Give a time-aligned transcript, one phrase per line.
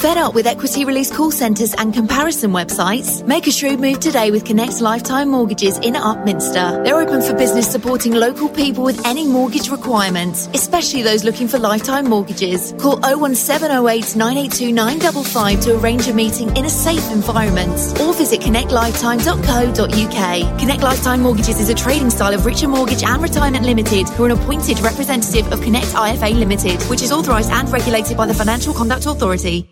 [0.03, 3.25] Fed up with equity release call centres and comparison websites?
[3.25, 6.83] Make a shrewd move today with Connect Lifetime Mortgages in Upminster.
[6.83, 11.57] They're open for business supporting local people with any mortgage requirements, especially those looking for
[11.57, 12.73] lifetime mortgages.
[12.79, 20.59] Call 01708 982 955 to arrange a meeting in a safe environment or visit connectlifetime.co.uk.
[20.59, 24.27] Connect Lifetime Mortgages is a trading style of Richer Mortgage and Retirement Limited, who are
[24.31, 28.73] an appointed representative of Connect IFA Limited, which is authorised and regulated by the Financial
[28.73, 29.69] Conduct Authority.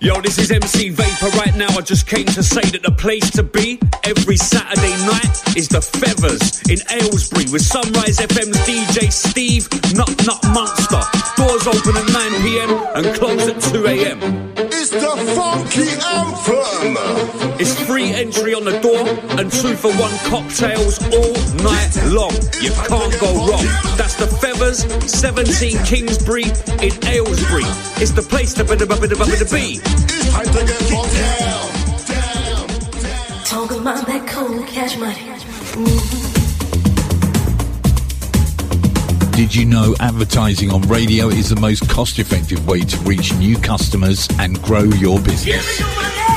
[0.00, 1.66] Yo, this is MC Vapor right now.
[1.70, 5.82] I just came to say that the place to be every Saturday night is the
[5.82, 9.66] Feathers in Aylesbury with Sunrise FM's DJ Steve
[9.98, 11.02] Nut Nut Monster.
[11.34, 14.22] Doors open at 9 pm and close at 2 am.
[14.70, 17.58] It's the funky anthem.
[17.58, 19.02] It's free entry on the door
[19.34, 21.34] and two for one cocktails all
[21.66, 22.30] night long.
[22.62, 23.66] You can't go wrong.
[23.98, 26.44] That's the Feathers, 17 Kingsbury
[26.78, 27.66] in Aylesbury.
[27.98, 28.64] It's the place to
[29.52, 29.87] be.
[39.32, 43.56] Did you know advertising on radio is the most cost effective way to reach new
[43.56, 46.27] customers and grow your business?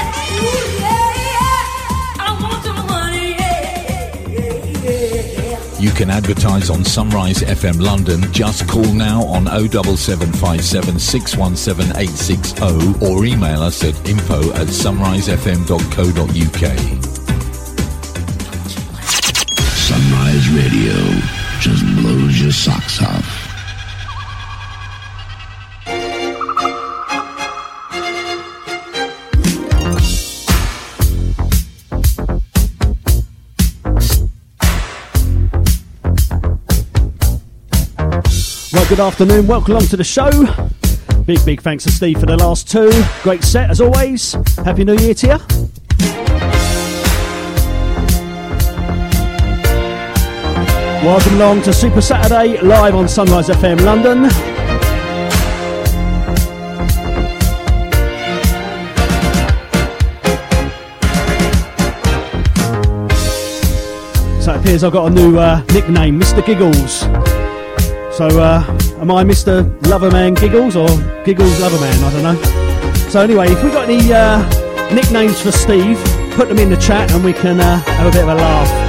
[5.82, 8.32] You can advertise on Sunrise FM London.
[8.32, 16.62] Just call now on 07757 617 860 or email us at info at sunrisefm.co.uk.
[19.74, 21.02] Sunrise Radio
[21.60, 23.41] just blows your socks off.
[38.74, 39.48] Right, good afternoon.
[39.48, 40.30] Welcome along to the show.
[41.26, 42.90] Big, big thanks to Steve for the last two.
[43.22, 44.32] Great set as always.
[44.64, 45.38] Happy New Year to you.
[51.06, 54.30] Welcome along to Super Saturday live on Sunrise FM London.
[64.42, 66.46] So it appears I've got a new uh, nickname, Mr.
[66.46, 67.31] Giggles.
[68.14, 68.62] So, uh,
[69.00, 69.64] am I Mr.
[69.84, 70.88] Loverman Giggles or
[71.24, 72.04] Giggles Loverman?
[72.04, 73.10] I don't know.
[73.10, 74.42] So, anyway, if we've got any uh,
[74.94, 75.98] nicknames for Steve,
[76.36, 78.81] put them in the chat and we can uh, have a bit of a laugh.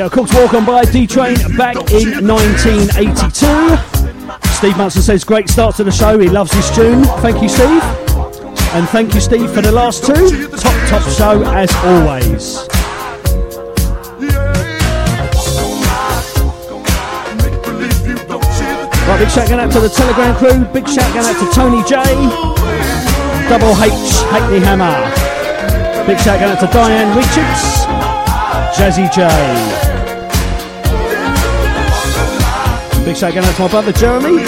[0.00, 0.08] Go.
[0.08, 3.76] Cook's Walk on by D Train back in 1982.
[4.56, 6.18] Steve Munster says, great start to the show.
[6.18, 7.04] He loves this tune.
[7.20, 7.82] Thank you, Steve.
[8.72, 10.48] And thank you, Steve, for the last two.
[10.56, 12.66] Top, top show as always.
[19.06, 20.64] Right, big shout going out to the Telegram crew.
[20.72, 22.02] Big shout going out to Tony J.
[23.50, 23.92] Double H
[24.32, 24.96] Hackney Hammer.
[26.06, 27.84] Big shout going out to Diane Richards.
[28.78, 29.89] Jazzy J.
[33.10, 34.44] Big shout going out to my brother Jeremy.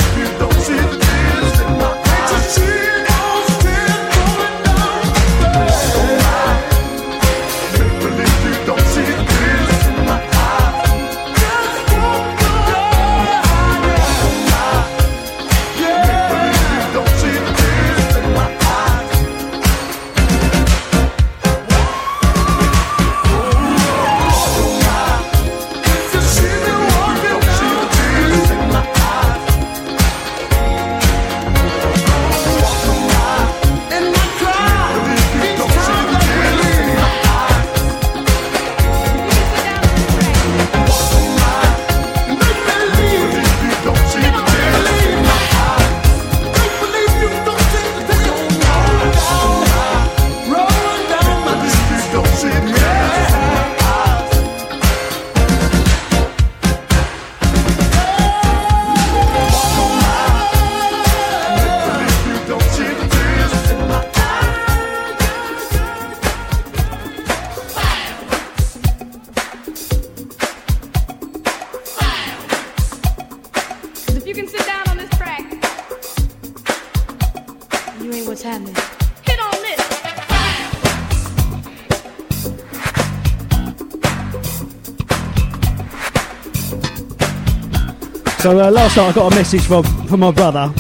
[88.53, 90.71] Uh, last night I got a message from, from my brother,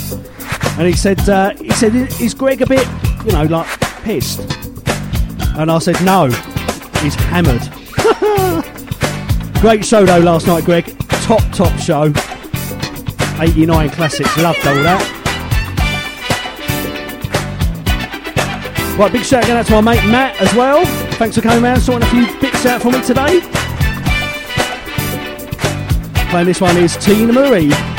[0.78, 2.86] and he said uh, he said is Greg a bit
[3.24, 3.66] you know like
[4.02, 4.40] pissed?
[5.56, 6.26] And I said no,
[7.00, 7.62] he's hammered.
[9.62, 10.94] Great show though last night, Greg.
[11.22, 12.12] Top top show.
[13.40, 15.18] 89 classics, loved all that.
[18.98, 20.84] Right, big shout out to my mate Matt as well.
[21.14, 23.61] Thanks for coming around, sorting a few bits out for me today.
[26.32, 27.91] Playing this one is Teena Marie.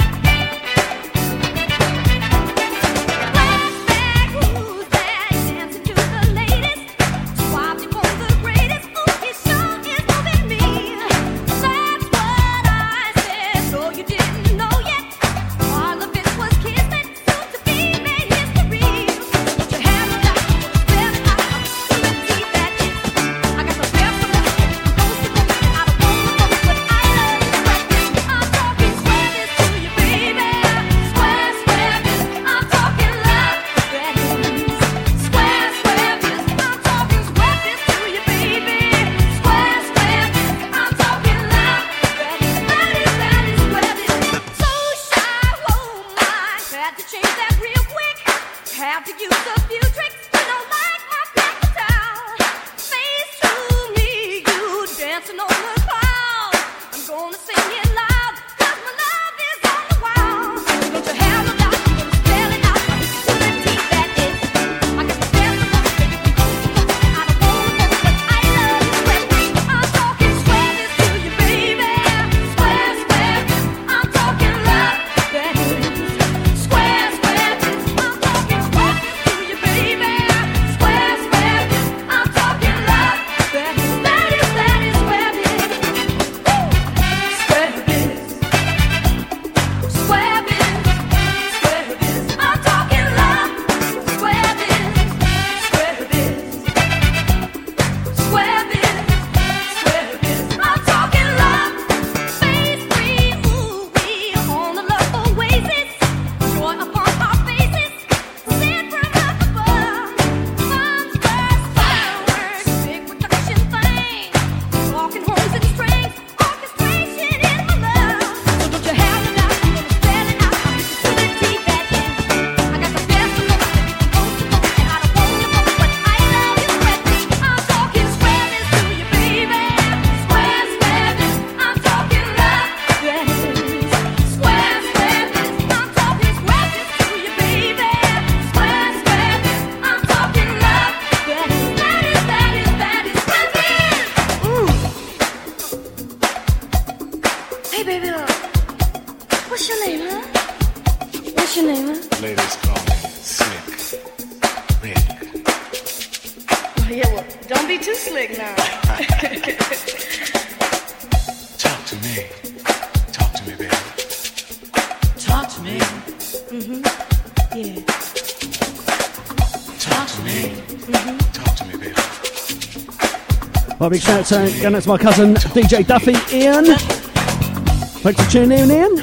[173.93, 176.65] big shout out going out to my cousin DJ Duffy, Ian.
[176.65, 178.99] Thanks for tuning in, Ian.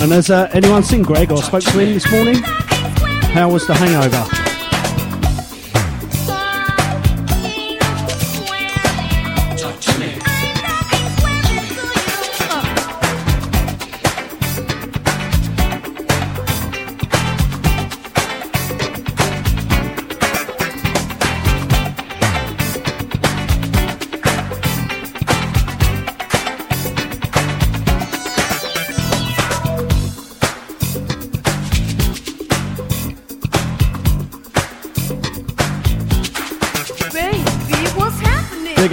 [0.00, 2.36] And has uh, anyone seen Greg or spoke to him this morning?
[2.36, 4.37] How was the hangover?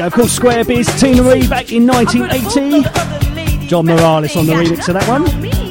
[0.05, 3.65] Of course, Square Biz, Teena Marie back in 1980.
[3.65, 5.64] John Morales on the remix of that one.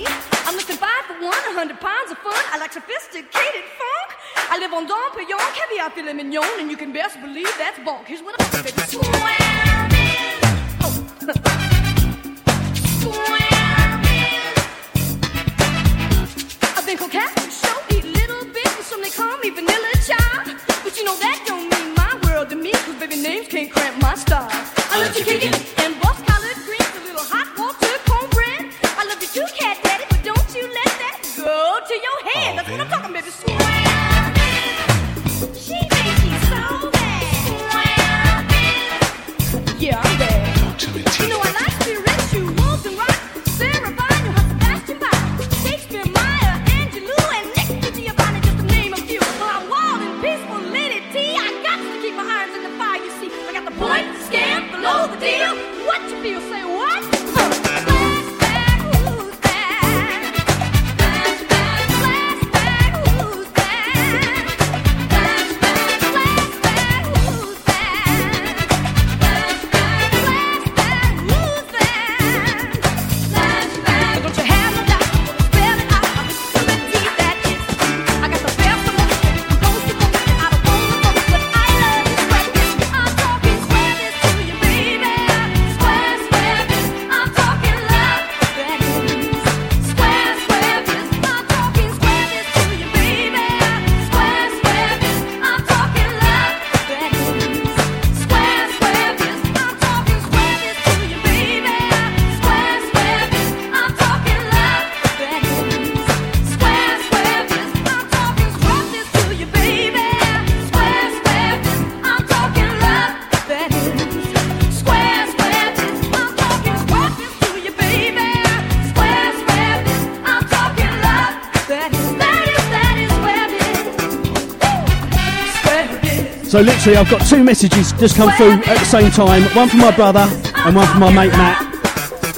[126.85, 129.43] Actually, I've got two messages just come through at the same time.
[129.57, 131.75] One from my brother and one from my mate Matt.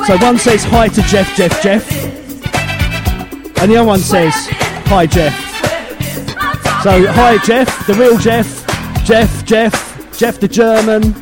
[0.07, 1.93] So one says hi to Jeff, Jeff, Jeff,
[3.61, 4.33] and the other one says
[4.87, 5.35] hi Jeff.
[6.85, 8.65] So hi Jeff, the real Jeff,
[9.05, 11.13] Jeff, Jeff, Jeff the German,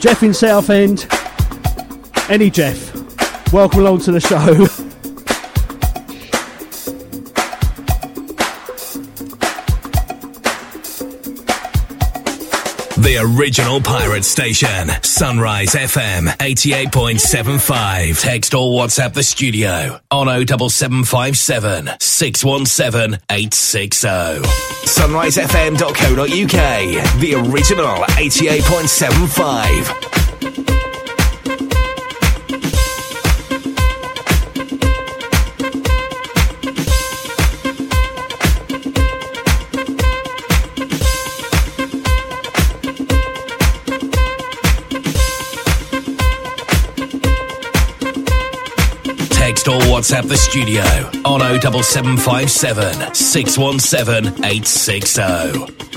[0.00, 1.06] Jeff in Southend,
[2.28, 2.92] any Jeff.
[3.52, 4.66] Welcome along to the show.
[13.24, 18.20] original pirate station, Sunrise FM 88.75.
[18.20, 24.08] Text or WhatsApp the studio on 07757 617 860.
[24.86, 30.13] SunriseFM.co.uk, the original 88.75.
[50.04, 50.82] WhatsApp the studio
[51.24, 55.93] on 07757 617 860.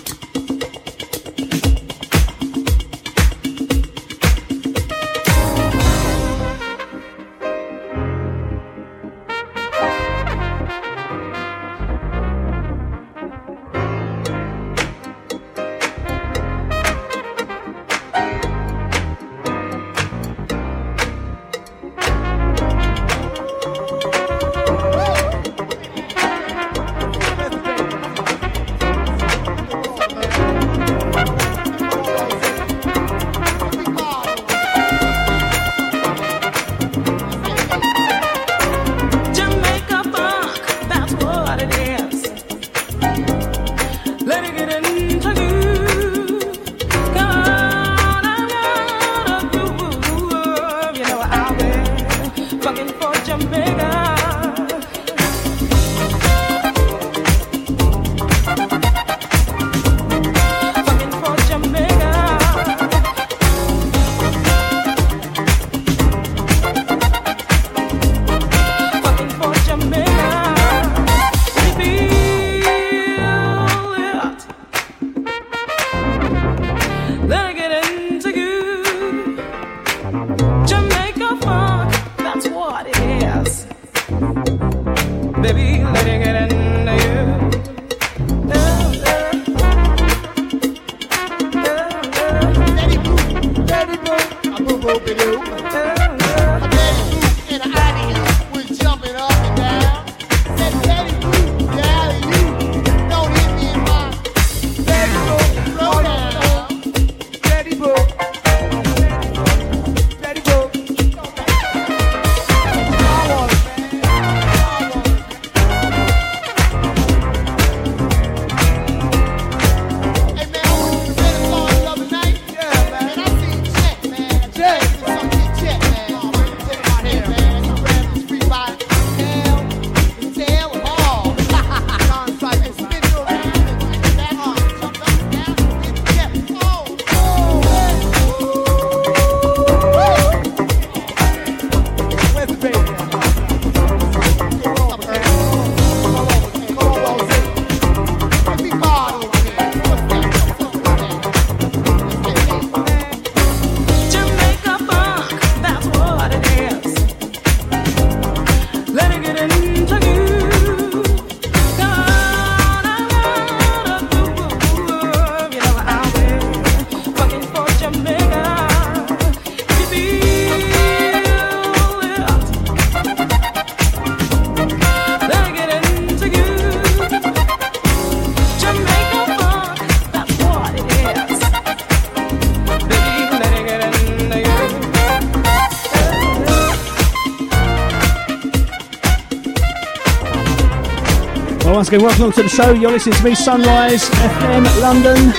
[191.98, 192.74] Welcome to the show.
[192.74, 195.34] You're listening to me, Sunrise FM London.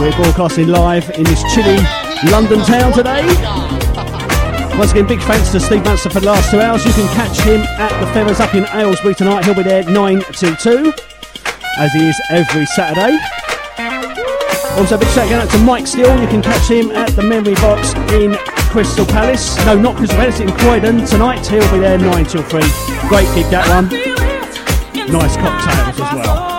[0.00, 1.78] We're broadcasting live in this chilly
[2.28, 3.22] London town today.
[4.76, 6.84] Once again, big thanks to Steve Munster for the last two hours.
[6.84, 9.44] You can catch him at the Feathers up in Aylesbury tonight.
[9.44, 10.92] He'll be there 9 till 2,
[11.78, 13.16] as he is every Saturday.
[14.76, 16.20] Also, big shout out to Mike Steel.
[16.20, 18.34] You can catch him at the Memory Box in
[18.70, 19.56] Crystal Palace.
[19.66, 21.46] No, not Crystal Palace, in Croydon tonight.
[21.46, 22.60] He'll be there 9 till 3.
[23.08, 24.01] Great gig, that one.
[25.08, 26.51] Nice cocktails as well.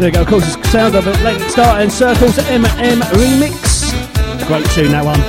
[0.00, 3.92] There you go, of course, it's the sound of Atlantic Starr and Circles MM remix.
[4.46, 5.20] Great tune, that one.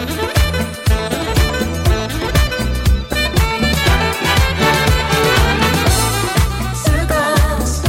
[6.87, 7.81] Circles,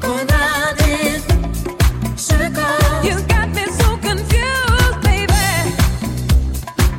[0.00, 3.04] going round in circles.
[3.04, 5.32] You got me so confused, baby,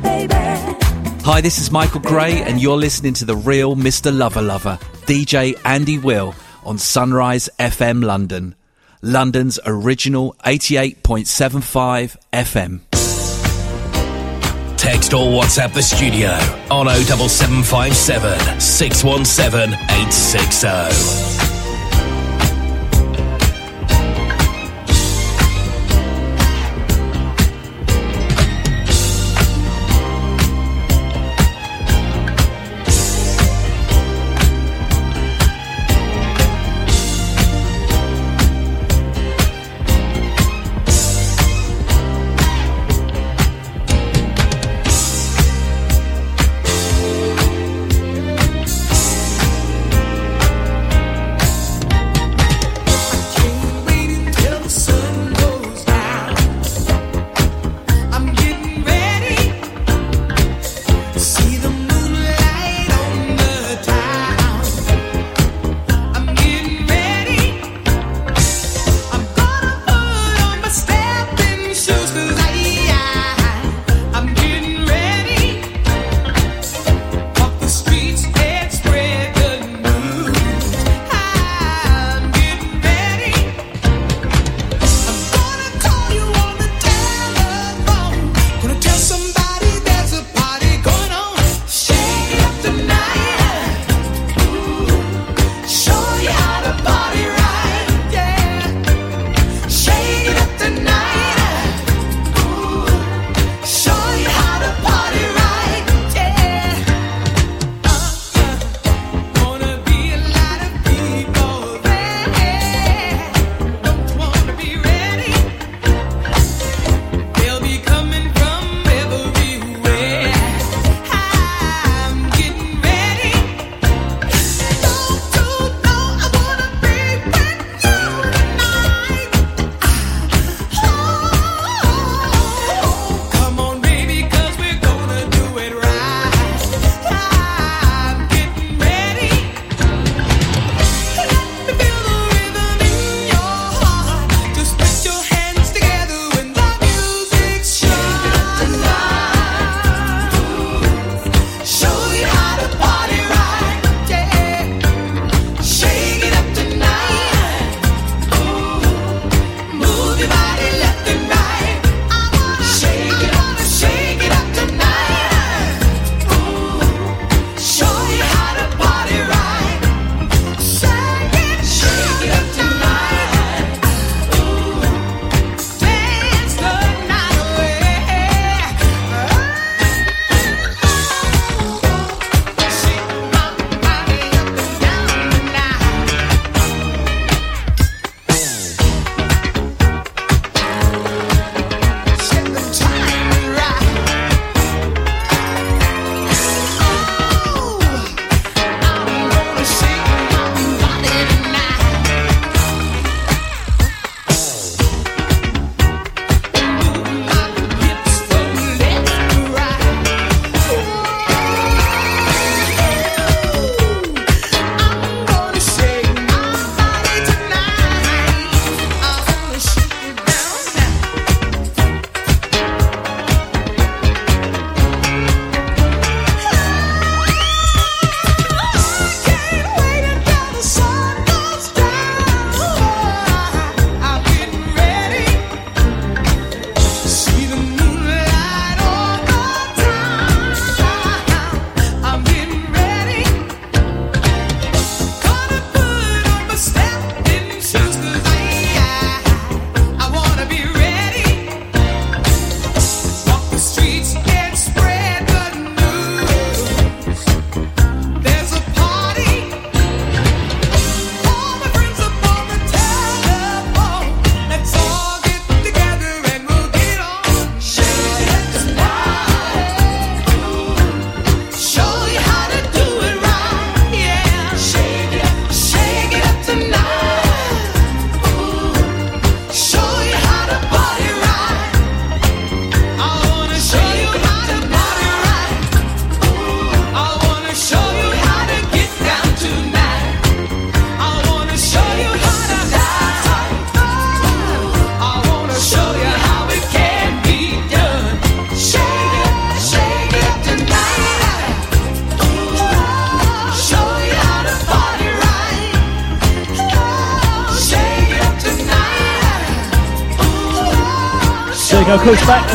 [0.02, 1.22] baby.
[1.24, 4.14] Hi, this is Michael Gray, and you're listening to the real Mr.
[4.14, 6.34] Lover Lover, DJ Andy Will,
[6.66, 8.54] on Sunrise FM London,
[9.06, 12.80] London's original 88.75 FM.
[14.76, 16.30] Text or WhatsApp the studio
[16.70, 21.45] on 07757 617 860.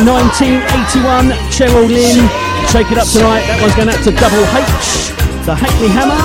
[0.04, 1.30] 1981.
[1.52, 2.26] Cheryl Lynn,
[2.68, 3.46] Shake It Up Tonight.
[3.46, 5.14] That one's going out to Double H,
[5.46, 6.18] the Hackney Hammer.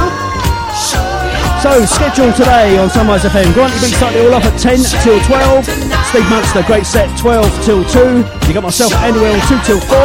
[1.62, 3.54] So, schedule today on Sunrise FM.
[3.54, 5.66] Granty B starting it all off at 10 till 12.
[6.14, 8.24] Steve Munster, great set, 12 till 2.
[8.48, 9.98] You got myself, Will, 2 till 4.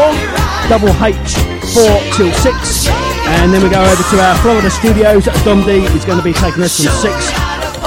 [0.73, 1.37] Double H,
[1.77, 2.89] 4 till 6.
[3.37, 5.29] And then we go over to our Florida studios.
[5.45, 7.15] Dom D is going to be taking us from 6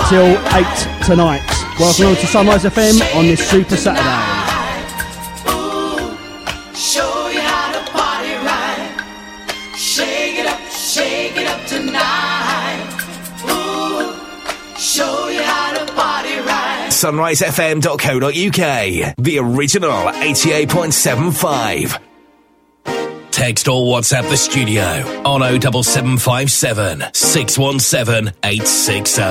[0.10, 0.65] till 8
[1.04, 1.45] tonight.
[1.80, 4.35] Welcome on to Sunrise FM on this Super Saturday.
[17.06, 19.15] sunrisefm.co.uk.
[19.18, 22.02] The original 88.75.
[23.32, 24.84] Text or WhatsApp the studio
[25.26, 29.22] on 07757 617 860.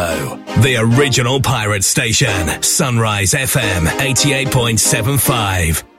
[0.60, 5.93] The original pirate station, Sunrise FM 88.75.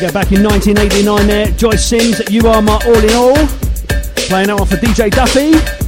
[0.00, 1.46] Go, back in 1989 there.
[1.48, 3.46] Joyce Sims, You Are My All in All.
[4.16, 5.79] Playing out for DJ Duffy.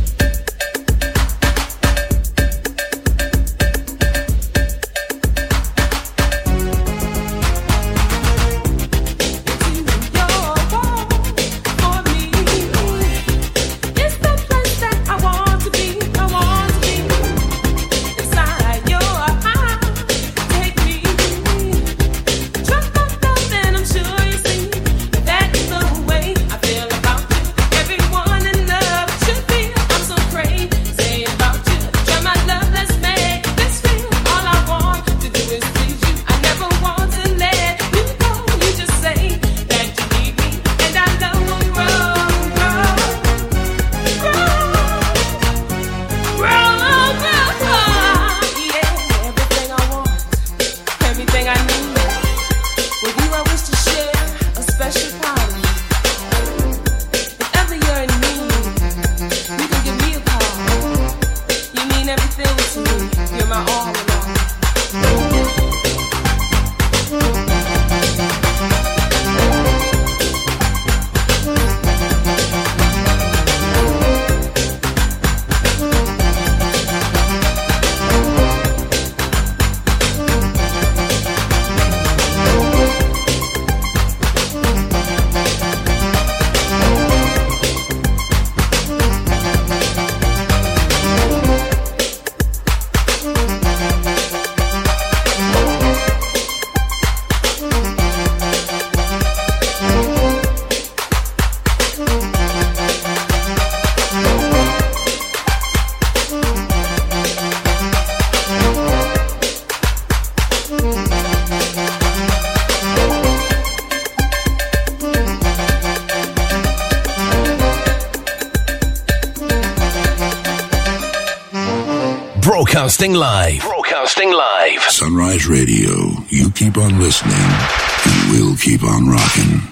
[123.02, 123.60] Broadcasting live.
[123.62, 124.80] Broadcasting live.
[124.82, 126.12] Sunrise Radio.
[126.28, 129.71] You keep on listening, and we'll keep on rocking.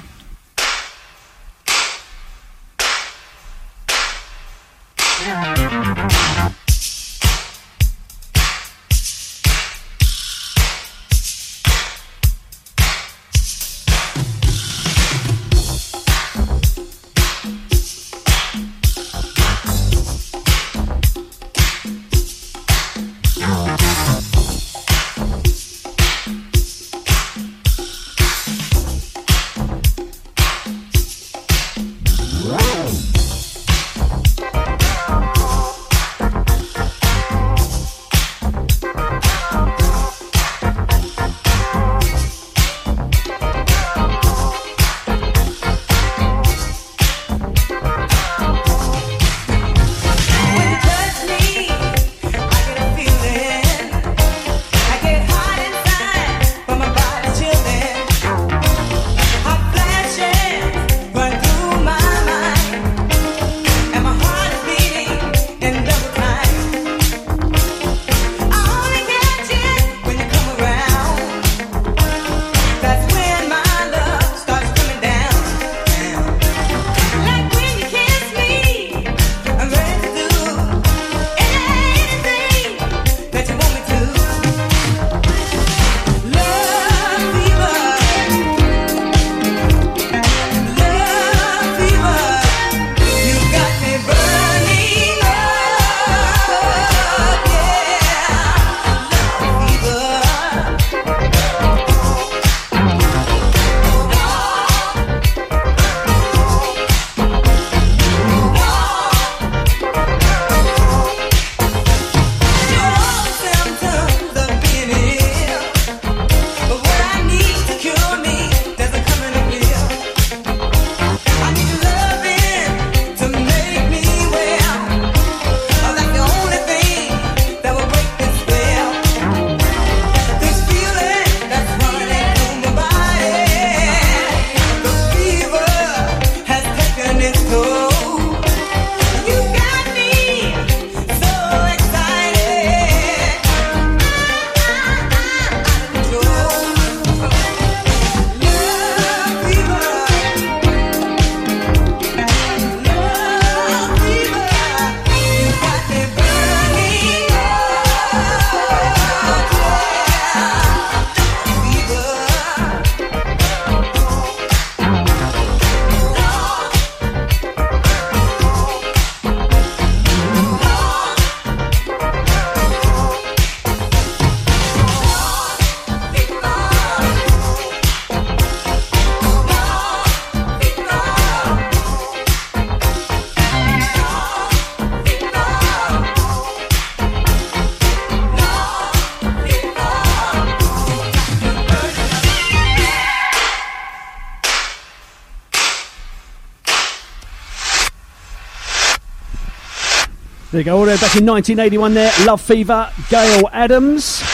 [200.60, 202.12] There you go, all the way back in 1981 there.
[202.26, 204.29] Love Fever, Gayle Adams.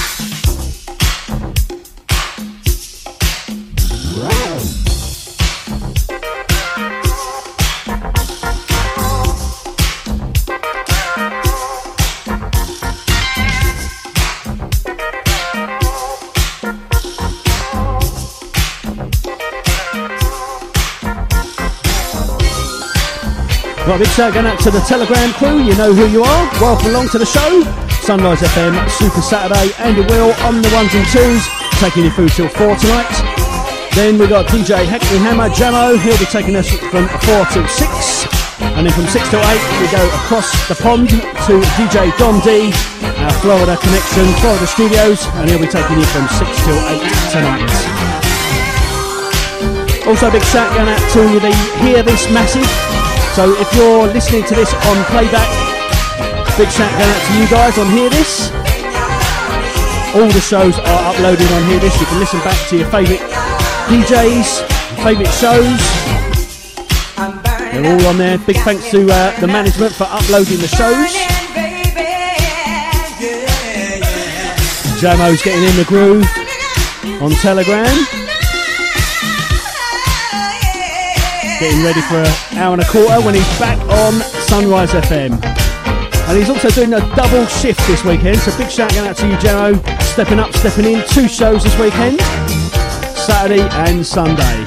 [23.89, 25.65] Right, big shout going out to the Telegram crew.
[25.65, 26.43] You know who you are.
[26.61, 27.65] Welcome along to the show.
[28.05, 29.73] Sunrise FM, Super Saturday.
[29.81, 31.41] Andy Will on the ones and twos,
[31.81, 33.09] taking you through till four tonight.
[33.97, 35.97] Then we got DJ Hackney Hammer Jamo.
[36.05, 38.29] He'll be taking us from four till six.
[38.77, 42.69] And then from six till eight, we go across the pond to DJ Don D,
[43.25, 47.01] our Florida connection, Florida studios, and he'll be taking you from six till eight
[47.33, 47.73] tonight.
[50.05, 51.49] Also, big shout going out to the
[51.81, 52.88] Hear This Massive.
[53.39, 55.47] So if you're listening to this on playback,
[56.57, 58.51] big shout out to you guys on Hear This.
[60.13, 61.97] All the shows are uploaded on Hear This.
[62.01, 63.21] You can listen back to your favourite
[63.87, 64.67] DJs,
[65.05, 65.79] favourite shows.
[67.71, 68.39] They're all on there.
[68.39, 71.15] Big thanks to uh, the management for uploading the shows.
[74.99, 76.27] Jamo's getting in the groove
[77.21, 78.18] on Telegram.
[81.59, 84.13] Getting ready for an hour and a quarter when he's back on
[84.47, 85.43] Sunrise FM.
[86.29, 89.35] And he's also doing a double shift this weekend, so big shout out to you,
[89.35, 90.01] Jamo.
[90.01, 91.05] Stepping up, stepping in.
[91.09, 92.21] Two shows this weekend
[93.17, 94.59] Saturday and Sunday.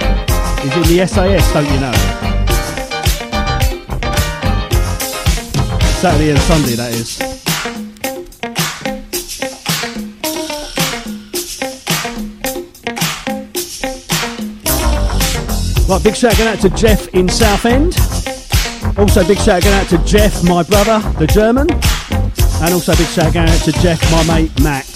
[0.60, 1.92] He's in the SAS, don't you know?
[6.02, 7.31] Saturday and Sunday, that is.
[15.92, 17.98] Right, big shout going out to Jeff in Southend.
[18.98, 21.70] Also, big shout going out to Jeff, my brother, the German.
[22.62, 24.91] And also, big shout going out to Jeff, my mate, Matt.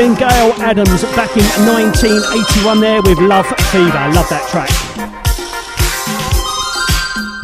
[0.00, 4.00] Again, Gayle Adams back in 1981 there with Love Fever.
[4.16, 4.72] Love that track.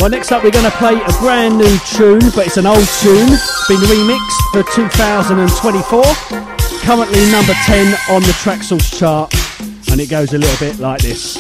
[0.01, 2.89] Well, next up, we're going to play a brand new tune, but it's an old
[3.05, 3.29] tune.
[3.69, 6.03] Been remixed for 2024.
[6.81, 9.35] Currently number 10 on the Traxsource chart,
[9.93, 11.35] and it goes a little bit like this.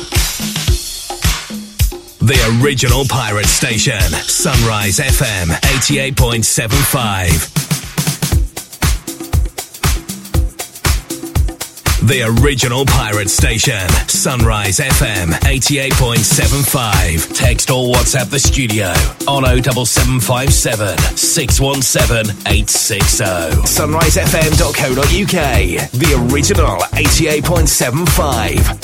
[2.18, 5.48] The original pirate station, Sunrise FM
[5.80, 7.55] 88.75.
[12.06, 17.34] The original pirate station, Sunrise FM 88.75.
[17.34, 18.94] Text or WhatsApp the studio
[19.26, 23.24] on 07757 617 860.
[23.66, 25.90] SunriseFM.co.uk.
[25.90, 28.75] The original 88.75.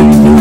[0.00, 0.39] free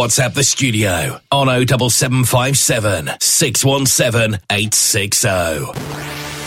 [0.00, 5.28] WhatsApp the studio on 07757 617 860.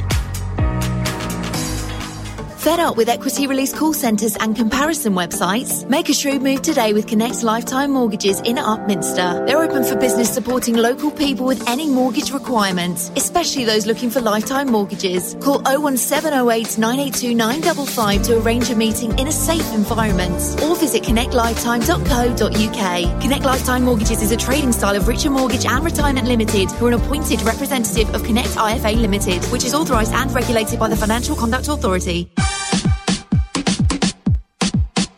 [2.67, 5.87] Fed up with equity release call centres and comparison websites?
[5.87, 9.47] Make a shrewd move today with Connect Lifetime Mortgages in Upminster.
[9.47, 14.19] They're open for business supporting local people with any mortgage requirements, especially those looking for
[14.19, 15.37] lifetime mortgages.
[15.39, 23.21] Call 01708 982 955 to arrange a meeting in a safe environment or visit connectlifetime.co.uk.
[23.21, 26.89] Connect Lifetime Mortgages is a trading style of Richer Mortgage and Retirement Limited, who are
[26.89, 31.33] an appointed representative of Connect IFA Limited, which is authorised and regulated by the Financial
[31.33, 32.29] Conduct Authority.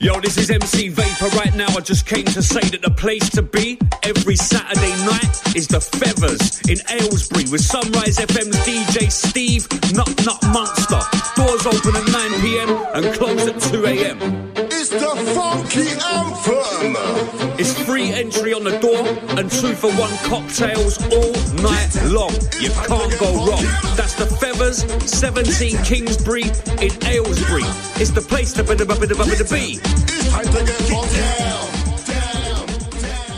[0.02, 1.68] Yo, this is MC Vapor right now.
[1.76, 5.82] I just came to say that the place to be every Saturday night is the
[5.82, 11.02] Feathers in Aylesbury with Sunrise FM's DJ Steve Nut Nut Munster.
[11.36, 14.69] Doors open at 9 pm and close at 2 am.
[14.92, 17.60] It's the funky anthem.
[17.60, 19.06] It's free entry on the door
[19.38, 21.32] and two for one cocktails all
[21.62, 22.34] night long.
[22.60, 23.64] You can't go wrong.
[23.96, 26.46] That's the Feathers, 17 Kingsbury
[26.82, 27.66] in Aylesbury.
[28.02, 28.74] It's the place to be.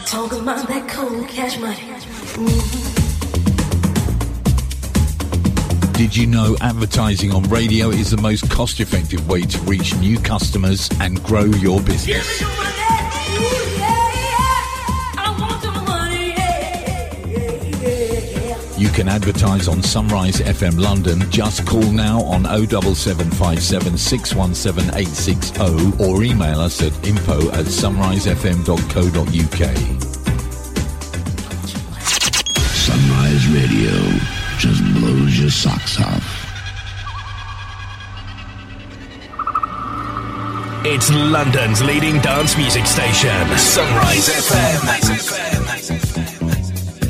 [0.06, 2.91] Talk about that cold cash money.
[6.02, 10.20] Did you know advertising on radio is the most cost effective way to reach new
[10.20, 12.42] customers and grow your business?
[18.80, 21.30] You can advertise on Sunrise FM London.
[21.30, 30.11] Just call now on 07757 617 860 or email us at info at sunrisefm.co.uk.
[35.62, 36.48] socks off.
[40.84, 44.82] It's London's leading dance music station, Sunrise FM.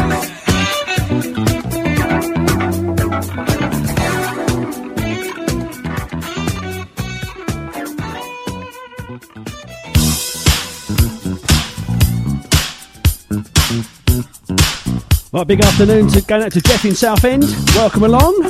[15.43, 17.43] Right, big afternoon to going out to Jeff in Southend.
[17.75, 18.43] Welcome along.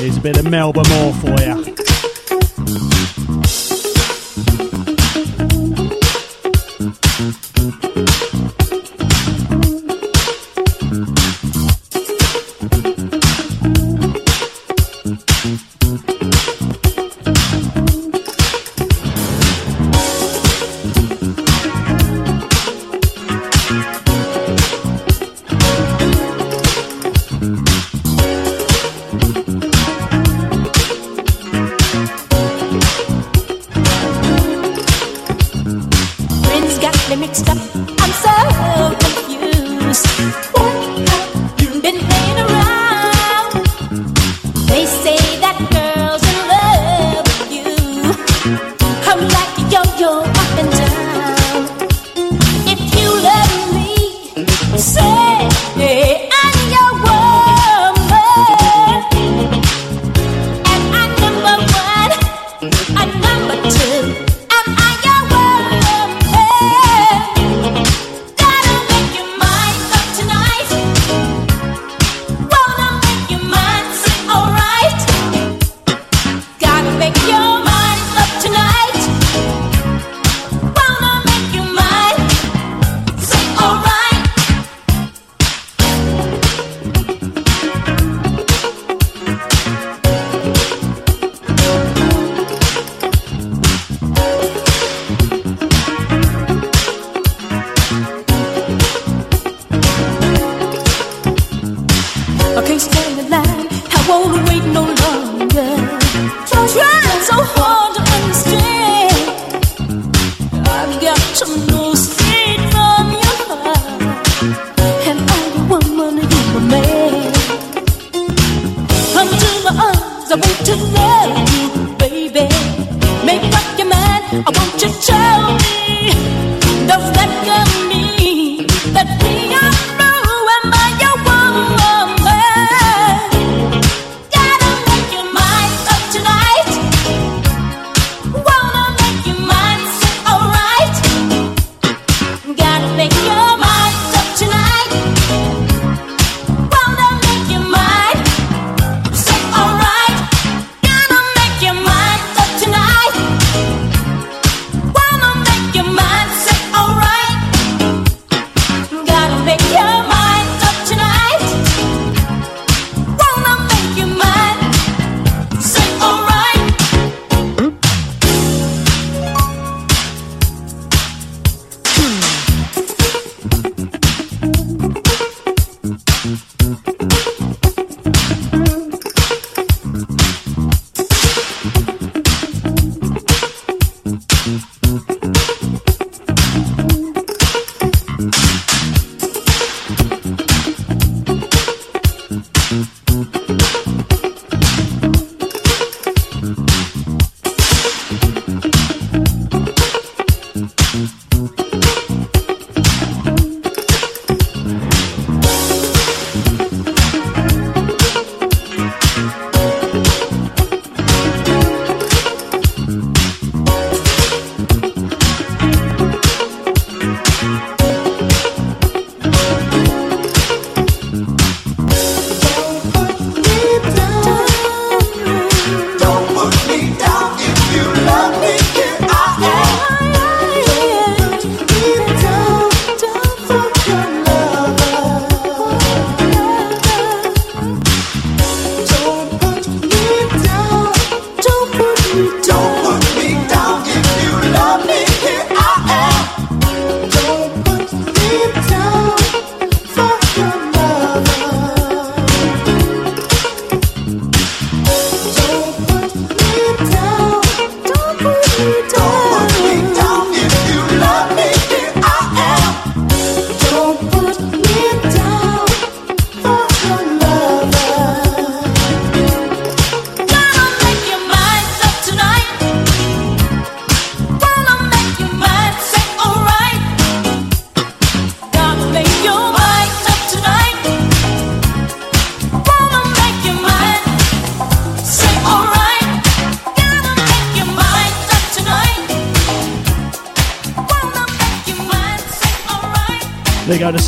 [0.00, 1.81] Here's a bit of Melba Moore for you.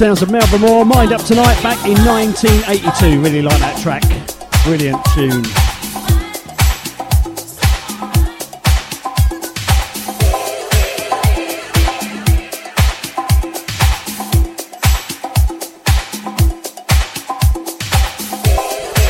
[0.04, 0.84] sounds of Melba Moore.
[0.84, 3.22] Mind Up Tonight back in 1982.
[3.22, 4.02] Really like that track.
[4.62, 5.42] Brilliant tune.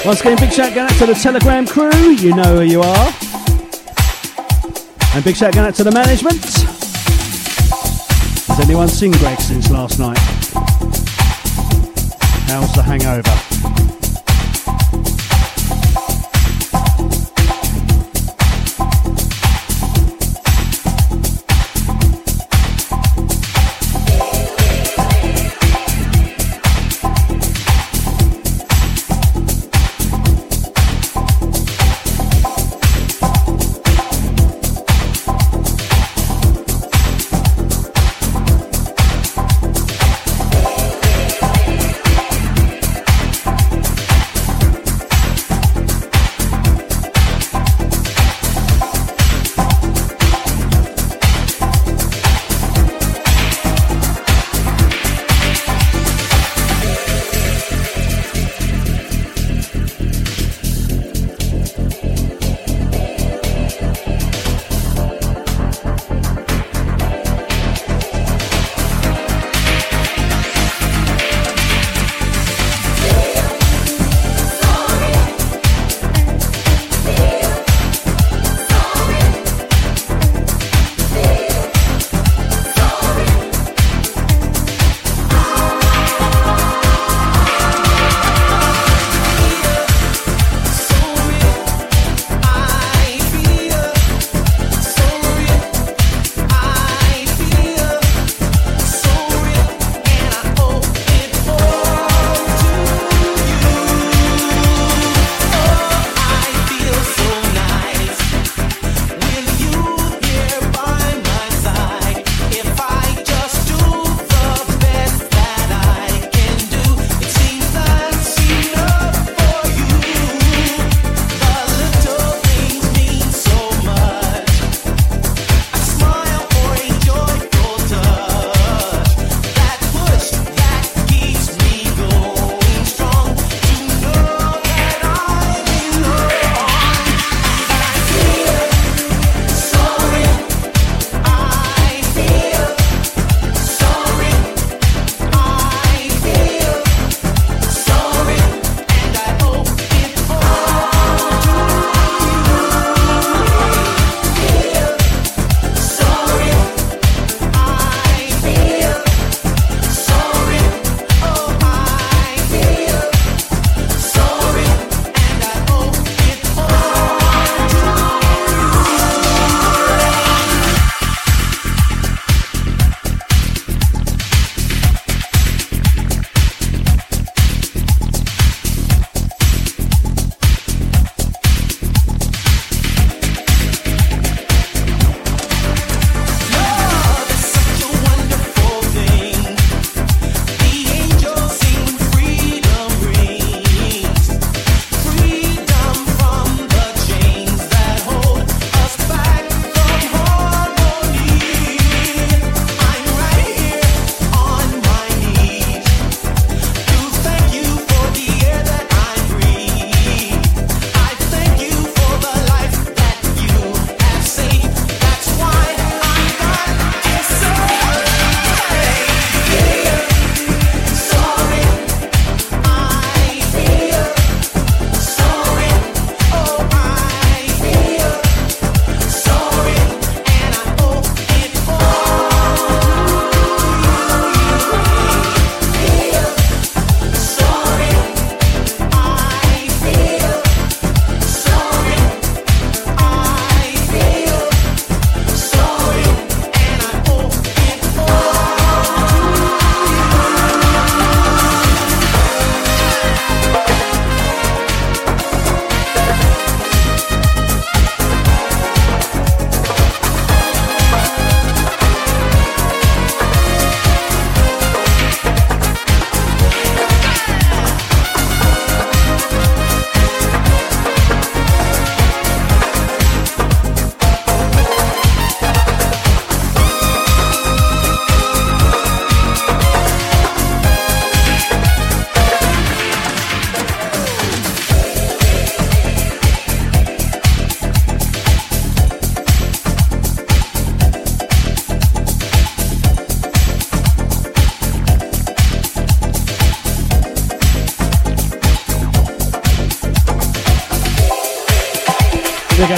[0.06, 1.90] Once again, big shout going out to the Telegram crew.
[1.90, 3.12] You know who you are.
[5.12, 6.44] And big shout going out to the management.
[8.46, 10.43] Has anyone seen Greg since last night?
[12.54, 13.53] House The Hangover.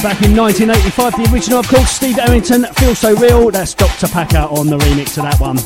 [0.06, 3.50] Back in 1985, the original, of course, Steve Arrington, Feel So Real.
[3.50, 4.06] That's Dr.
[4.06, 5.56] Packer on the remix of that one.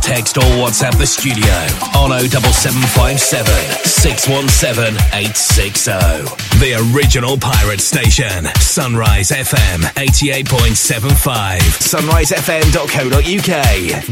[0.00, 1.50] Text or WhatsApp the studio
[1.98, 3.50] on 07757
[3.82, 5.90] 617 860.
[6.60, 11.58] The original pirate station, Sunrise FM 88.75.
[11.82, 13.64] SunriseFM.co.uk.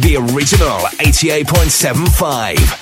[0.03, 2.82] The original 88.75.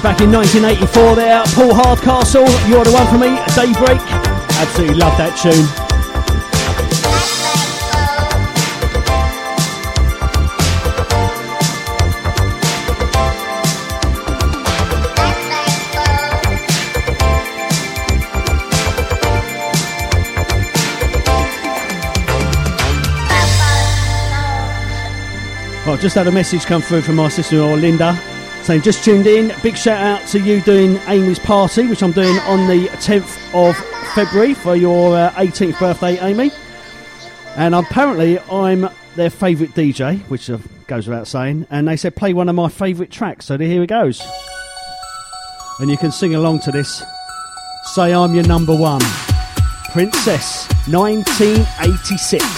[0.00, 4.00] back in 1984 there, Paul Hardcastle, You're the One for Me, Daybreak.
[4.60, 5.66] Absolutely love that tune.
[25.84, 28.37] Well, I've just had a message come through from my sister-in-law Linda
[28.68, 29.50] saying just tuned in.
[29.62, 33.74] Big shout out to you doing Amy's party, which I'm doing on the 10th of
[34.14, 36.50] February for your uh, 18th birthday, Amy.
[37.56, 41.66] And apparently I'm their favourite DJ, which uh, goes without saying.
[41.70, 44.22] And they said play one of my favourite tracks, so here it goes.
[45.80, 47.02] And you can sing along to this.
[47.94, 49.00] Say I'm your number one.
[49.92, 52.57] Princess, 1986.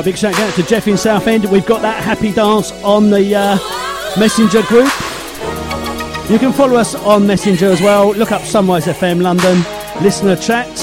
[0.00, 1.44] Right, big shout out to Jeff in Southend.
[1.50, 3.58] We've got that happy dance on the uh,
[4.18, 4.90] Messenger group.
[6.30, 8.14] You can follow us on Messenger as well.
[8.14, 9.58] Look up Sunrise FM London,
[10.02, 10.79] listener chat.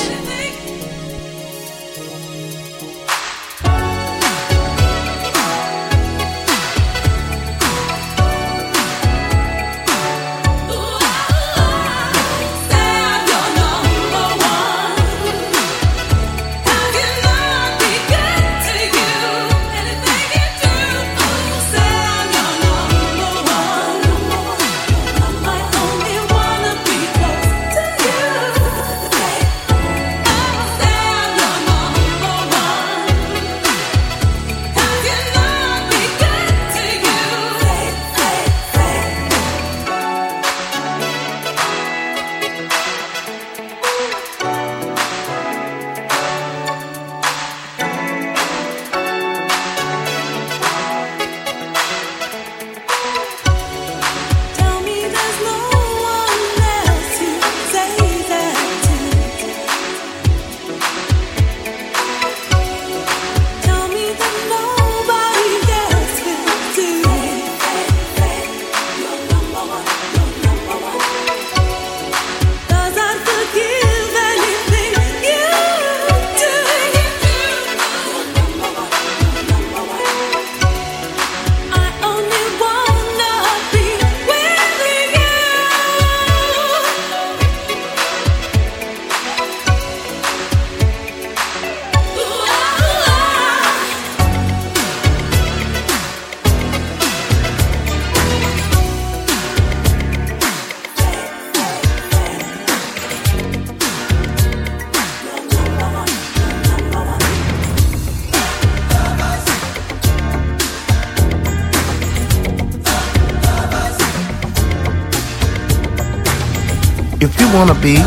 [117.58, 117.98] Want to be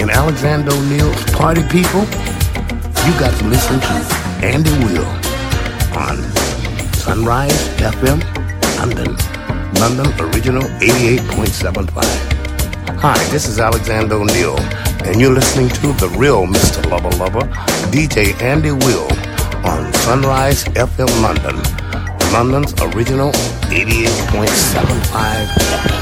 [0.00, 2.02] in Alexander O'Neal's party people,
[3.02, 3.92] you got to listen to
[4.40, 5.04] Andy Will
[5.98, 6.22] on
[6.94, 8.22] Sunrise FM,
[8.78, 9.16] London.
[9.80, 12.04] London Original 88.75.
[13.00, 14.56] Hi, this is Alexander O'Neal,
[15.06, 16.88] and you're listening to the real Mr.
[16.88, 17.48] Lover Lover,
[17.90, 19.10] DJ Andy Will,
[19.66, 21.60] on Sunrise FM London,
[22.32, 23.32] London's original
[23.72, 26.01] 88.75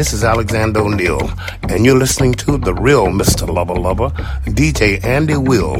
[0.00, 1.30] this is Alexander O'Neal,
[1.68, 3.46] and you're listening to the real Mr.
[3.46, 4.08] Lover Lover,
[4.46, 5.76] DJ Andy Will,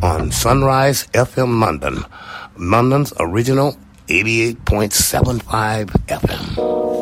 [0.00, 2.04] on Sunrise FM London,
[2.56, 3.76] London's original
[4.06, 6.93] 88.75 FM.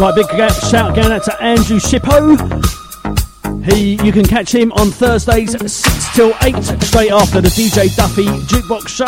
[0.00, 0.28] Right, big
[0.70, 2.34] shout going out to Andrew Shippo.
[3.62, 8.24] He, you can catch him on Thursdays six till eight, straight after the DJ Duffy
[8.24, 9.04] Jukebox Show.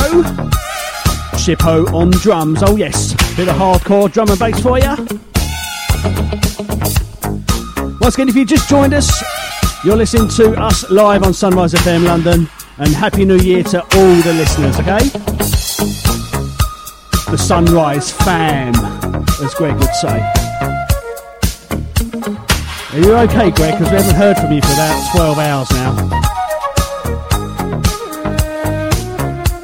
[1.39, 2.63] Shippo on drums.
[2.63, 4.95] Oh yes, bit of hardcore drum and bass for you.
[7.99, 9.11] Once again, if you just joined us,
[9.87, 12.47] you're listening to us live on Sunrise FM London,
[12.77, 14.79] and Happy New Year to all the listeners.
[14.79, 15.09] Okay,
[17.31, 18.75] the Sunrise fam,
[19.43, 20.42] as Greg would say.
[22.93, 23.79] Are you okay, Greg?
[23.79, 25.95] Because we haven't heard from you for about 12 hours now.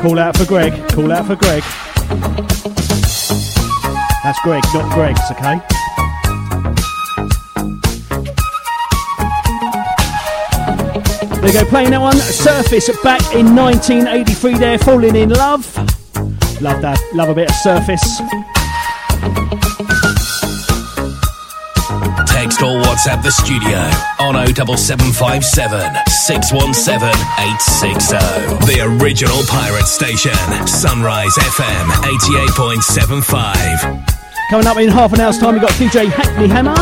[0.00, 0.72] Call out for Greg.
[0.88, 1.62] Call out for Greg.
[4.24, 5.60] That's Greg, not Greg's, okay?
[11.34, 12.16] There we go, playing that one.
[12.16, 15.76] Surface back in 1983 there, falling in love.
[16.62, 16.98] Love that.
[17.12, 18.22] Love a bit of surface.
[22.88, 23.76] WhatsApp the studio
[24.18, 28.16] on 07757 617 860.
[28.64, 30.32] The original pirate station,
[30.66, 31.84] Sunrise FM
[32.56, 34.08] 88.75.
[34.48, 36.74] Coming up in half an hour's time, we've got DJ Hackney Hammer.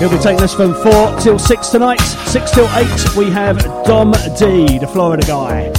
[0.00, 2.00] He'll be taking us from 4 till 6 tonight.
[2.00, 5.72] 6 till 8, we have Dom D, the Florida guy,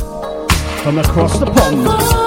[0.83, 2.20] from across the pond.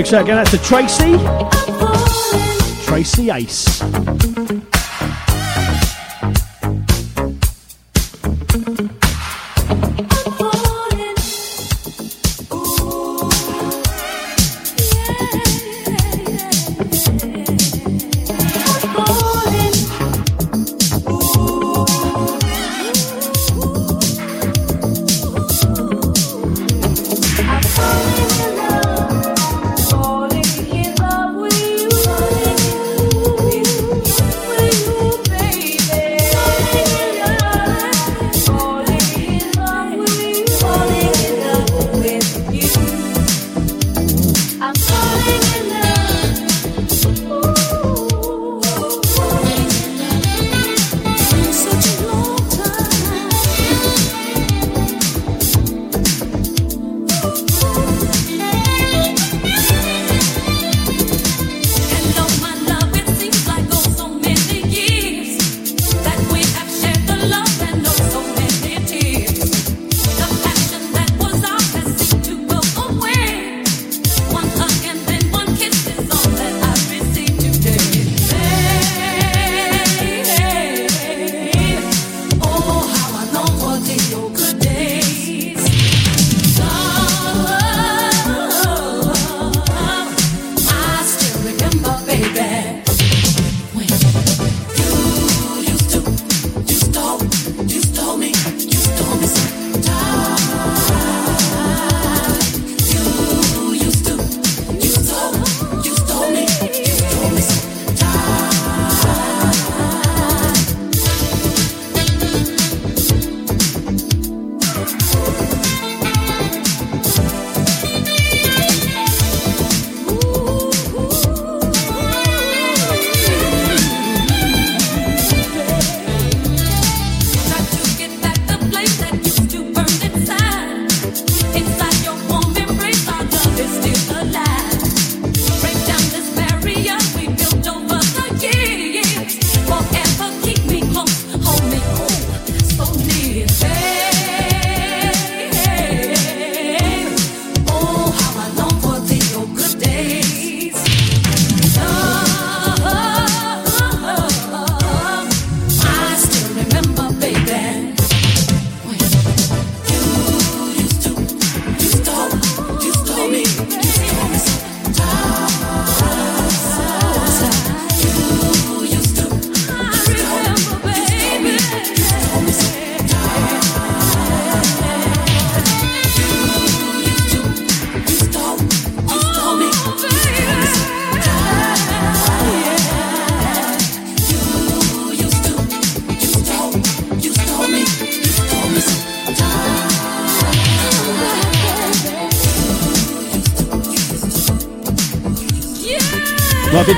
[0.00, 1.18] Big shout going out to Tracy.
[2.86, 4.69] Tracy Ace.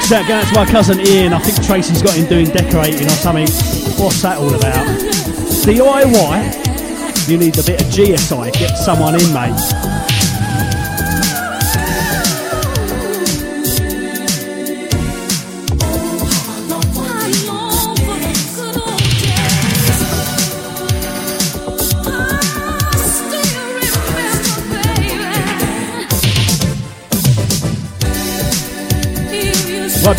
[0.02, 1.32] Big shout uh, going out to my cousin Ian.
[1.32, 3.48] I think Tracy's got him doing decorating or something.
[4.02, 4.86] What's that all about?
[5.64, 7.28] DIY?
[7.28, 8.52] You need a bit of GSI.
[8.52, 9.81] Get someone in, mate.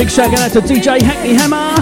[0.03, 1.73] Big shout out to DJ Hackney Hammer.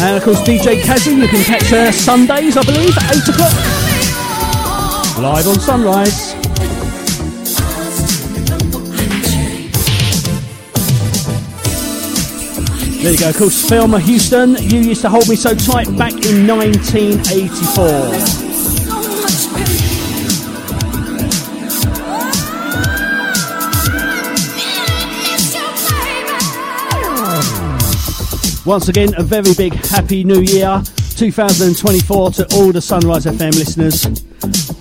[0.00, 1.16] And of course, DJ Kazzy.
[1.16, 3.52] You can catch her Sundays, I believe, at 8 o'clock.
[5.18, 6.34] Live on Sunrise.
[13.02, 14.54] There you go, of course, Thelma Houston.
[14.62, 18.47] You used to hold me so tight back in 1984.
[28.68, 30.82] Once again, a very big happy new year
[31.16, 34.06] 2024 to all the Sunrise FM listeners.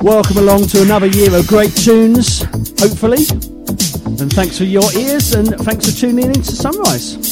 [0.01, 2.41] Welcome along to another year of great tunes,
[2.81, 3.23] hopefully.
[4.19, 7.26] And thanks for your ears and thanks for tuning in to Sunrise.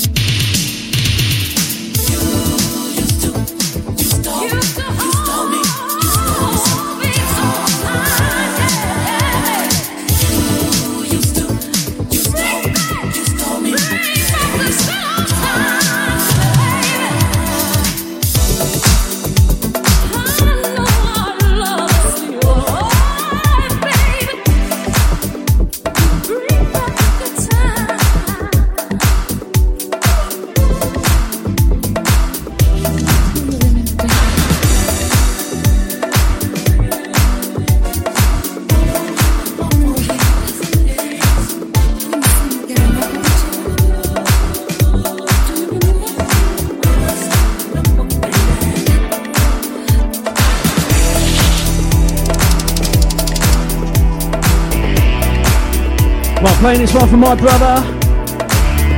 [56.86, 57.82] This one for my brother,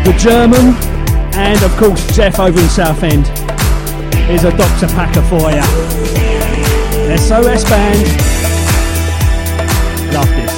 [0.04, 0.76] the German,
[1.36, 3.28] and of course Jeff over in Southend.
[4.28, 4.88] Here's a Dr.
[4.88, 5.64] Packer for you.
[7.18, 8.04] SOS Band.
[10.14, 10.56] Love this.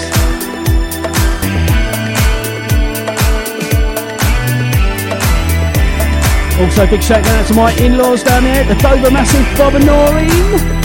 [6.60, 10.80] Also, big shout out to my in-laws down there, the Dover Massive Bob and Noreen.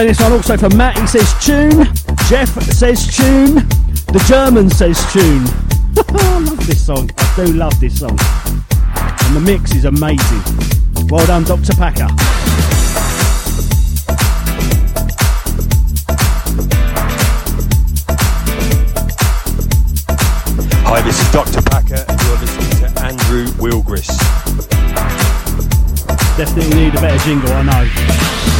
[0.00, 0.98] Playing this one also for Matt.
[0.98, 1.84] He says tune.
[2.26, 3.56] Jeff says tune.
[4.08, 5.44] The German says tune.
[6.18, 7.10] I love this song.
[7.18, 8.18] I do love this song.
[8.96, 10.40] And the mix is amazing.
[11.10, 11.74] Well done, Dr.
[11.74, 12.06] Packer.
[20.88, 21.60] Hi, this is Dr.
[21.60, 24.08] Packer, and you're listening to Andrew Wilgris.
[26.38, 28.59] Definitely need a better jingle, I know.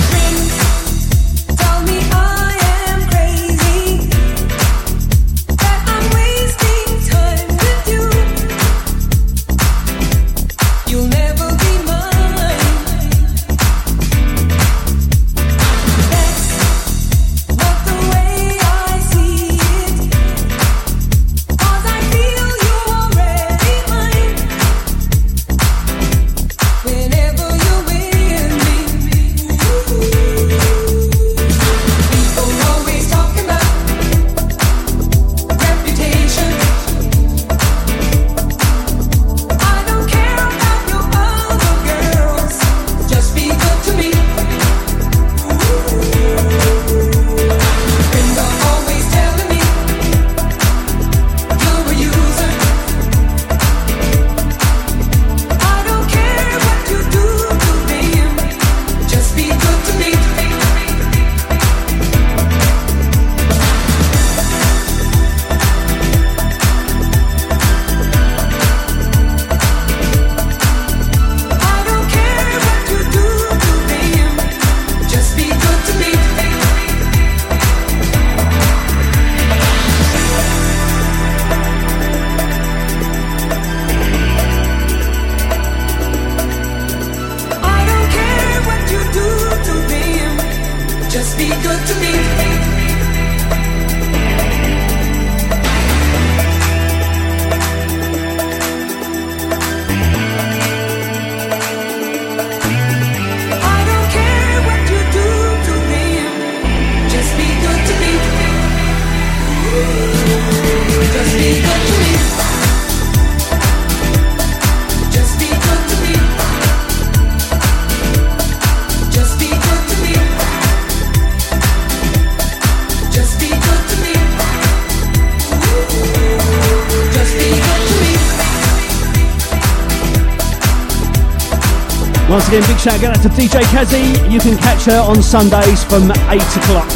[132.40, 134.32] Once again, big shout out to DJ Kazzy.
[134.32, 136.88] You can catch her on Sundays from 8 o'clock,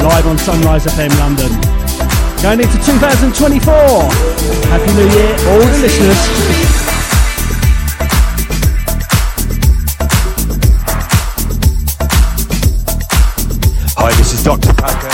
[0.00, 1.52] live on Sunrise FM London.
[2.40, 3.74] Going into 2024.
[4.70, 6.16] Happy New Year, all the listeners.
[13.98, 14.72] Hi, this is Dr.
[14.72, 15.07] Packer.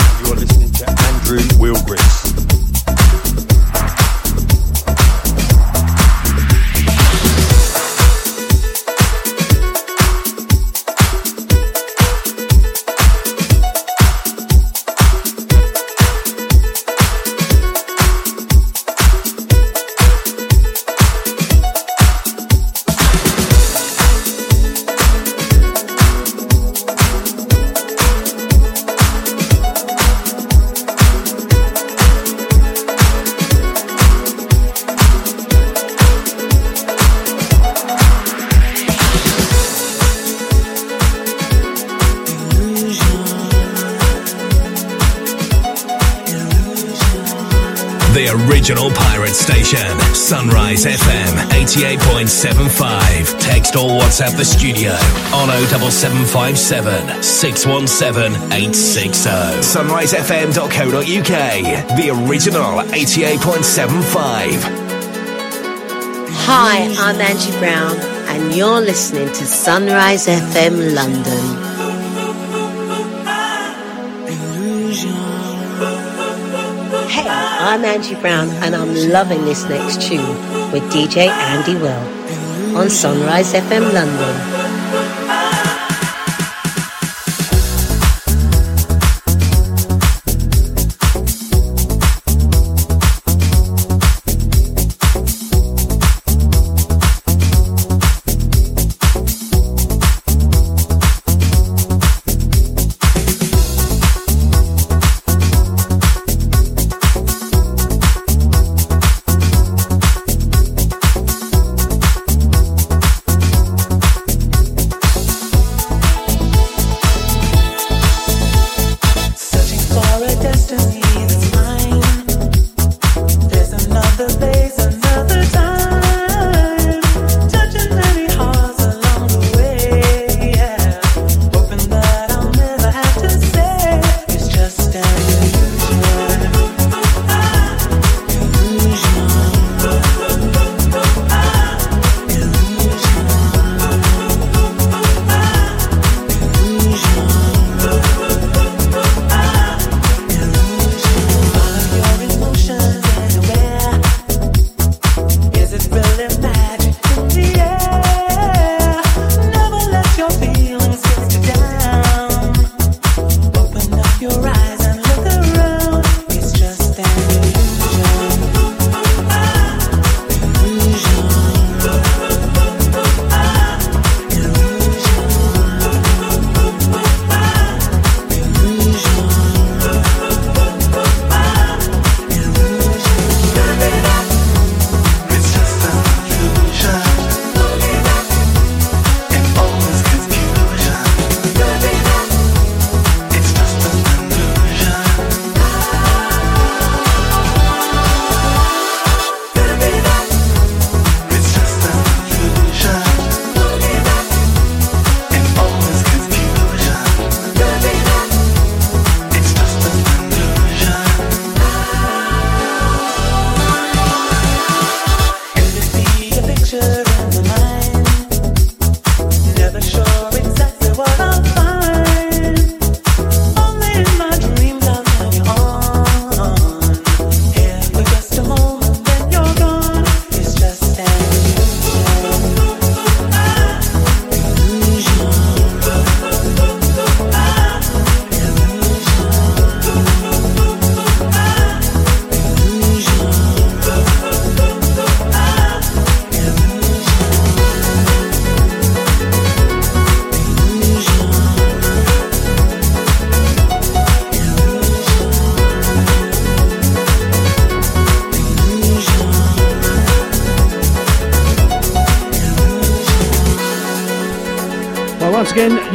[54.15, 54.91] WhatsApp the studio
[55.35, 59.29] on 07757 617 860.
[59.59, 61.35] SunriseFM.co.uk.
[61.97, 64.63] The original 88.75.
[66.47, 67.97] Hi, I'm Angie Brown,
[68.29, 71.57] and you're listening to Sunrise FM London.
[77.09, 80.25] Hey, I'm Angie Brown, and I'm loving this next tune
[80.71, 82.24] with DJ Andy Will
[82.75, 84.64] on Sunrise FM London.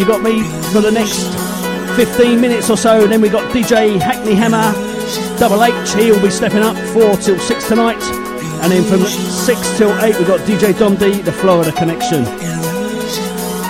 [0.01, 1.29] You got me for the next
[1.95, 3.03] 15 minutes or so.
[3.03, 4.73] And then we got DJ Hackney Hammer,
[5.39, 5.75] Double H.
[5.95, 8.03] He will be stepping up 4 till 6 tonight.
[8.63, 12.25] And then from 6 till 8, we've got DJ Dom D, the Florida Connection.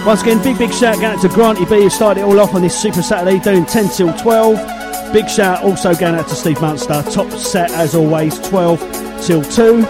[0.07, 2.62] Once again, big, big shout out to Granty B who started it all off on
[2.62, 5.12] this Super Saturday doing 10 till 12.
[5.12, 7.02] Big shout also going out to Steve Munster.
[7.11, 8.78] Top set as always, 12
[9.23, 9.82] till 2.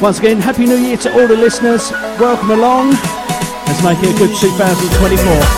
[0.00, 1.90] Once again, Happy New Year to all the listeners.
[2.18, 3.17] Welcome along.
[3.68, 5.57] Let's make it a good 2024.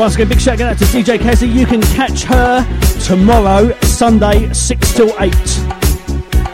[0.00, 1.52] Once again, big shout out to DJ Kessie.
[1.52, 2.64] You can catch her
[3.04, 5.34] tomorrow, Sunday, 6 till 8.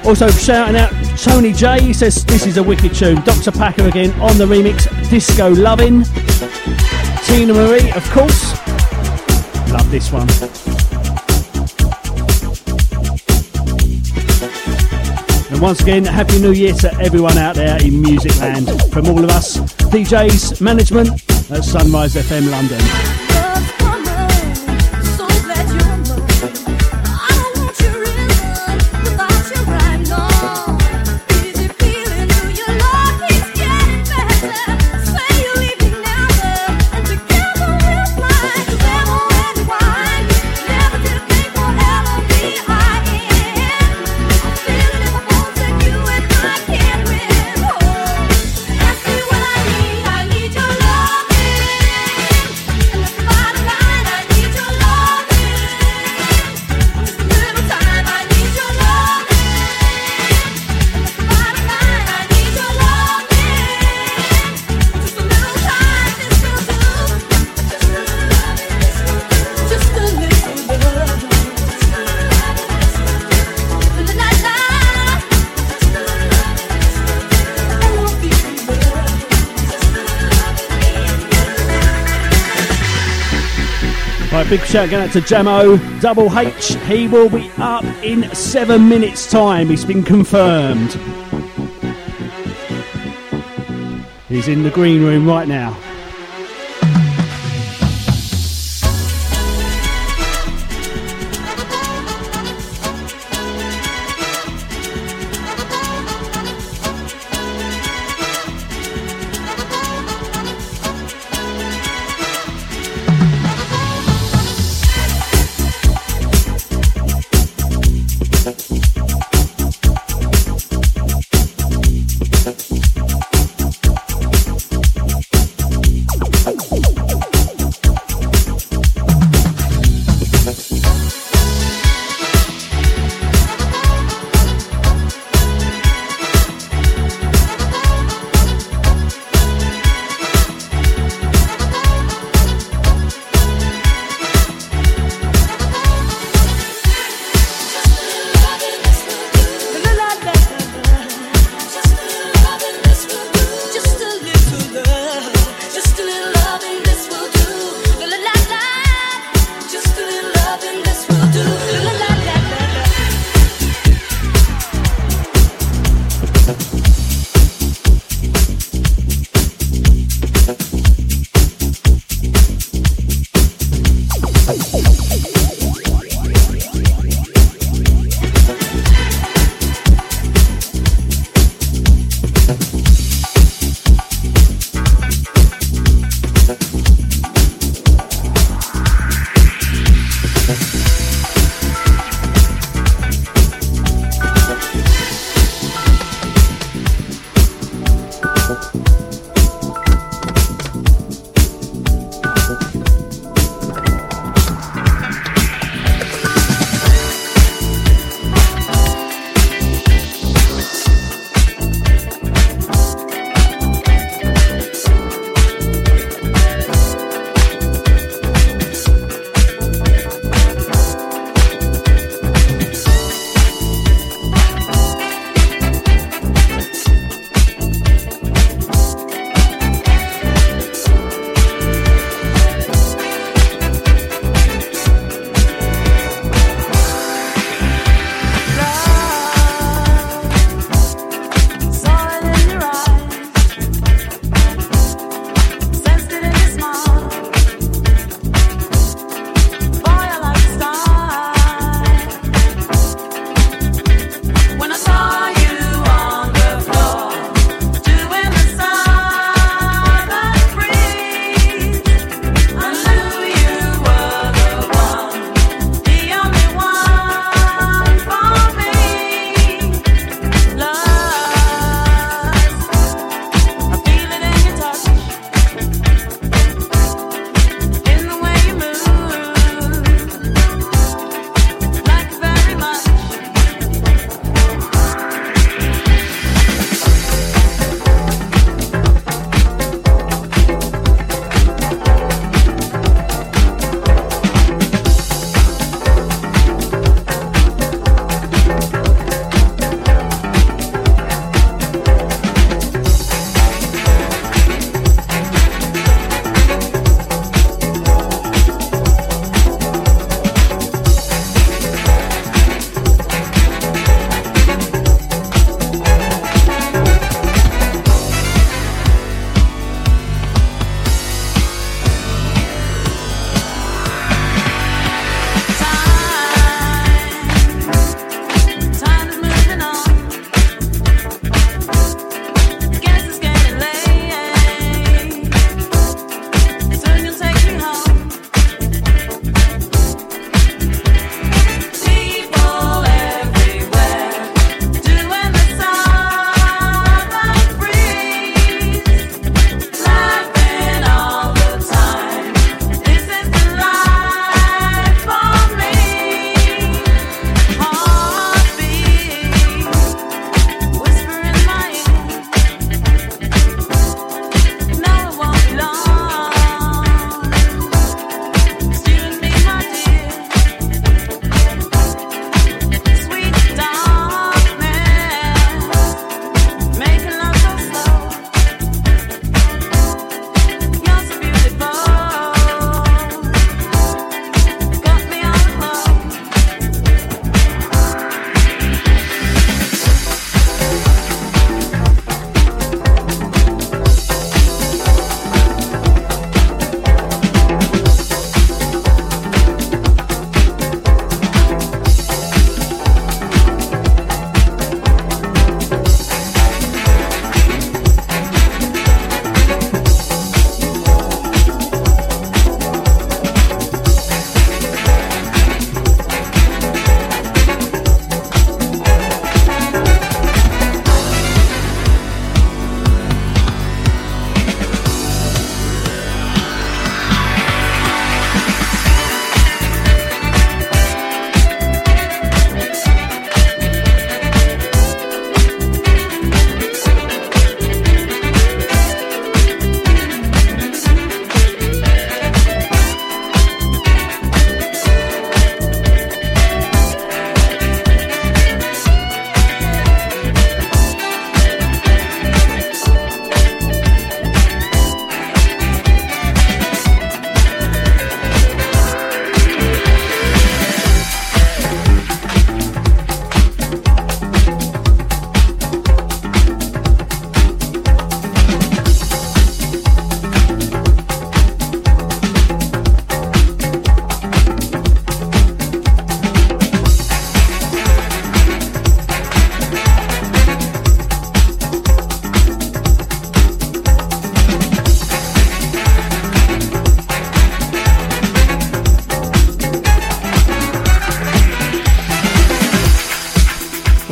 [0.04, 1.80] Also, shouting out Tony J.
[1.80, 3.20] He says this is a wicked tune.
[3.22, 3.52] Dr.
[3.52, 6.02] Packer again on the remix, Disco Lovin'.
[7.22, 8.50] Teena Marie, of course.
[9.70, 10.26] Love this one.
[15.52, 18.68] And once again, Happy New Year to everyone out there in music land.
[18.92, 21.10] From all of us, DJs, management
[21.52, 23.05] at Sunrise FM London.
[84.48, 86.76] Big shout going out to Jamo Double H.
[86.86, 89.72] He will be up in seven minutes' time.
[89.72, 90.92] It's been confirmed.
[94.28, 95.76] He's in the green room right now.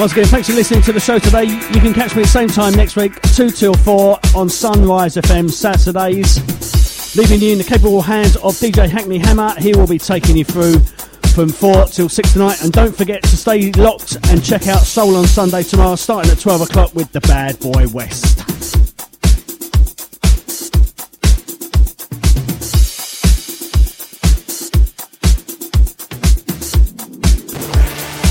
[0.05, 1.45] Once again, thanks for listening to the show today.
[1.45, 5.17] You can catch me at the same time next week, 2 till 4 on Sunrise
[5.17, 7.17] FM Saturdays.
[7.17, 9.55] Leaving you in the capable hands of DJ Hackney Hammer.
[9.59, 10.79] He will be taking you through
[11.33, 12.63] from 4 till 6 tonight.
[12.63, 16.39] And don't forget to stay locked and check out Soul on Sunday tomorrow, starting at
[16.39, 18.43] 12 o'clock with the Bad Boy West.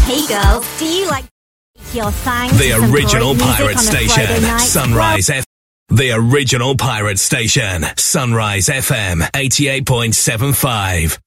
[0.05, 1.32] Hey girls, do you like
[1.93, 2.49] your thang?
[2.49, 4.59] to The original pirate on a Friday station.
[4.59, 5.45] Sunrise F.
[5.89, 11.19] The original pirate station, Sunrise FM 88.75.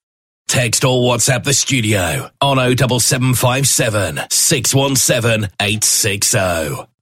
[0.49, 6.96] Text or WhatsApp the studio on 07757 617 860.